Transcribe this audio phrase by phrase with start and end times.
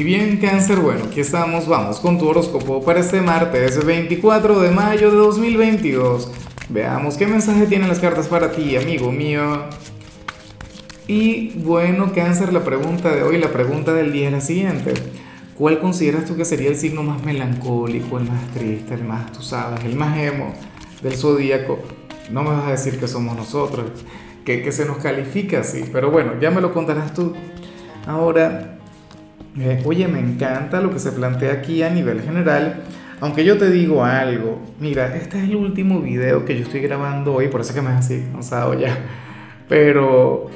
[0.00, 4.70] Y bien, cáncer, bueno, aquí estamos, vamos con tu horóscopo para este martes 24 de
[4.70, 6.32] mayo de 2022.
[6.70, 9.64] Veamos qué mensaje tienen las cartas para ti, amigo mío.
[11.06, 14.94] Y bueno, cáncer, la pregunta de hoy, la pregunta del día es la siguiente.
[15.58, 19.42] ¿Cuál consideras tú que sería el signo más melancólico, el más triste, el más, tú
[19.42, 20.54] sabes, el más emo
[21.02, 21.78] del zodíaco?
[22.30, 23.90] No me vas a decir que somos nosotros,
[24.46, 27.34] que, que se nos califica así, pero bueno, ya me lo contarás tú.
[28.06, 28.79] Ahora,
[29.58, 32.82] eh, oye, me encanta lo que se plantea aquí a nivel general,
[33.20, 37.34] aunque yo te digo algo, mira, este es el último video que yo estoy grabando
[37.34, 38.96] hoy, por eso que me has así cansado ya,
[39.68, 40.48] pero,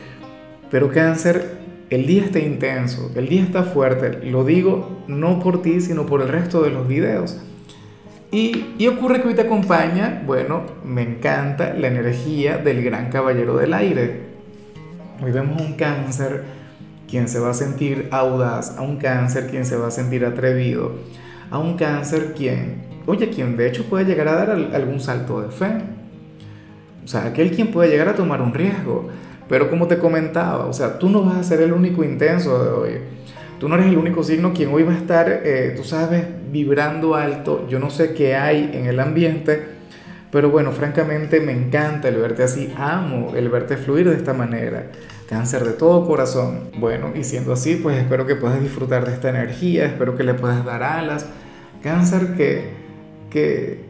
[0.71, 1.59] pero cáncer,
[1.91, 6.23] el día está intenso, el día está fuerte, lo digo no por ti, sino por
[6.23, 7.41] el resto de los videos.
[8.33, 13.57] Y, y ocurre que hoy te acompaña, bueno, me encanta la energía del gran caballero
[13.57, 14.23] del aire.
[15.23, 16.43] Hoy vemos un cáncer
[17.15, 20.97] quien se va a sentir audaz, a un cáncer quien se va a sentir atrevido,
[21.49, 25.53] a un cáncer quien, oye, quien de hecho puede llegar a dar algún salto de
[25.53, 25.77] fe.
[27.05, 29.11] O sea, aquel quien puede llegar a tomar un riesgo.
[29.49, 32.71] Pero como te comentaba, o sea, tú no vas a ser el único intenso de
[32.71, 33.01] hoy.
[33.61, 37.15] Tú no eres el único signo quien hoy va a estar, eh, tú sabes, vibrando
[37.15, 37.69] alto.
[37.69, 39.63] Yo no sé qué hay en el ambiente,
[40.33, 42.75] pero bueno, francamente me encanta el verte así.
[42.77, 44.87] Amo el verte fluir de esta manera.
[45.29, 46.71] Cáncer de todo corazón.
[46.79, 50.35] Bueno, y siendo así, pues espero que puedas disfrutar de esta energía, espero que le
[50.35, 51.27] puedas dar alas.
[51.83, 52.73] Cáncer que,
[53.31, 53.85] que,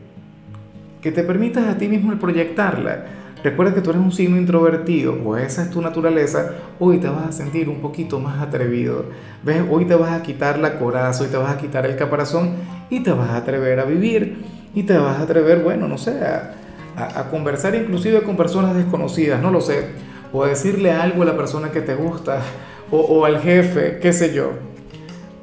[1.02, 3.06] que te permitas a ti mismo el proyectarla.
[3.42, 7.26] Recuerda que tú eres un signo introvertido, o esa es tu naturaleza, hoy te vas
[7.28, 9.06] a sentir un poquito más atrevido.
[9.42, 9.62] ¿Ves?
[9.68, 12.52] Hoy te vas a quitar la coraza, hoy te vas a quitar el caparazón
[12.90, 14.44] y te vas a atrever a vivir.
[14.72, 16.54] Y te vas a atrever, bueno, no sé, a,
[16.96, 21.36] a, a conversar inclusive con personas desconocidas, no lo sé o decirle algo a la
[21.36, 22.42] persona que te gusta
[22.90, 24.50] o, al jefe, qué sé yo.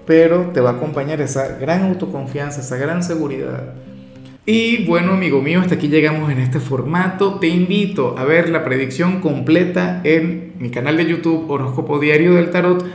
[0.05, 3.73] Pero te va a acompañar esa gran autoconfianza, esa gran seguridad.
[4.45, 7.35] Y bueno, amigo mío, hasta aquí llegamos en este formato.
[7.35, 12.51] Te invito a ver la predicción completa en mi canal de YouTube Horóscopo Diario del
[12.51, 12.85] Tarot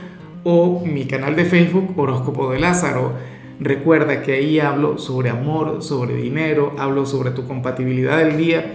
[0.45, 3.13] o mi canal de Facebook Horóscopo de Lázaro.
[3.59, 8.75] Recuerda que ahí hablo sobre amor, sobre dinero, hablo sobre tu compatibilidad del día